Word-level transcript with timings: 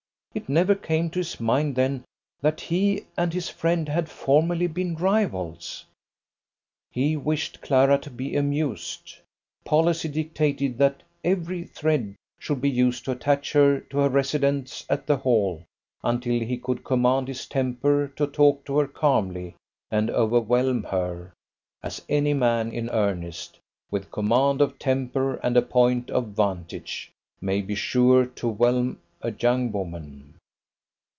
It 0.33 0.47
never 0.47 0.75
came 0.75 1.09
to 1.09 1.19
his 1.19 1.41
mind 1.41 1.75
then 1.75 2.05
that 2.39 2.61
he 2.61 3.03
and 3.17 3.33
his 3.33 3.49
friend 3.49 3.89
had 3.89 4.07
formerly 4.09 4.67
been 4.67 4.95
rivals. 4.95 5.83
He 6.89 7.17
wished 7.17 7.59
Clara 7.59 7.97
to 7.97 8.09
be 8.09 8.37
amused. 8.37 9.17
Policy 9.65 10.07
dictated 10.07 10.77
that 10.77 11.03
every 11.21 11.65
thread 11.65 12.15
should 12.39 12.61
be 12.61 12.69
used 12.69 13.03
to 13.05 13.11
attach 13.11 13.51
her 13.51 13.81
to 13.81 13.97
her 13.97 14.07
residence 14.07 14.85
at 14.89 15.05
the 15.05 15.17
Hall 15.17 15.63
until 16.01 16.39
he 16.39 16.55
could 16.57 16.85
command 16.85 17.27
his 17.27 17.45
temper 17.45 18.07
to 18.15 18.25
talk 18.25 18.63
to 18.67 18.77
her 18.79 18.87
calmly 18.87 19.55
and 19.91 20.09
overwhelm 20.09 20.83
her, 20.83 21.33
as 21.83 22.03
any 22.07 22.33
man 22.33 22.71
in 22.71 22.89
earnest, 22.91 23.59
with 23.91 24.11
command 24.11 24.61
of 24.61 24.79
temper 24.79 25.35
and 25.43 25.57
a 25.57 25.61
point 25.61 26.09
of 26.09 26.27
vantage, 26.27 27.11
may 27.41 27.61
be 27.61 27.75
sure 27.75 28.25
to 28.25 28.47
whelm 28.47 28.97
a 29.23 29.31
young 29.33 29.71
woman. 29.71 30.33